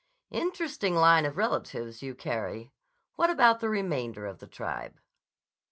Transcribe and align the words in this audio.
"Interesting 0.31 0.95
line 0.95 1.27
of 1.27 1.37
relatives 1.37 2.01
you 2.01 2.15
carry. 2.15 2.71
What 3.17 3.29
about 3.29 3.59
the 3.59 3.69
remainder 3.69 4.25
of 4.25 4.39
the 4.39 4.47
tribe?" 4.47 4.99